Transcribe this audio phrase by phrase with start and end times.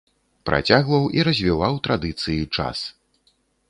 [0.49, 2.77] Працягваў і развіваў традыцыі час.